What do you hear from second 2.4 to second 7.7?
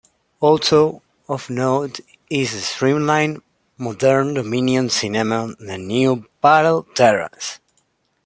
the Streamline Moderne Dominion Cinema on Newbattle Terrace.